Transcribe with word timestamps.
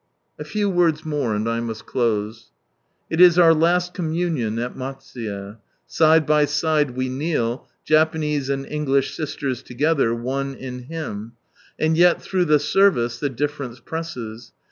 A 0.39 0.43
few 0.43 0.67
words 0.67 1.05
more, 1.05 1.35
and 1.35 1.47
I 1.47 1.59
must 1.59 1.85
close. 1.85 2.49
It 3.11 3.21
is 3.21 3.37
our 3.37 3.53
last 3.53 3.93
Communion 3.93 4.57
at 4.57 4.75
Matsuye. 4.75 5.57
Side 5.85 6.25
by 6.25 6.45
side 6.45 6.95
we 6.95 7.07
kneel, 7.07 7.69
Japanese 7.85 8.49
and 8.49 8.65
English 8.65 9.15
sisters 9.15 9.61
together, 9.61 10.15
one 10.15 10.55
in 10.55 10.85
Him. 10.87 11.33
And 11.79 11.95
yet 11.95 12.19
through 12.19 12.45
the 12.45 12.57
service 12.57 13.19
the 13.19 13.29
difference 13.29 13.79
presses. 13.79 14.53